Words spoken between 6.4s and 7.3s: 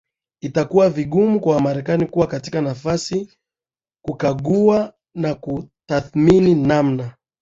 namna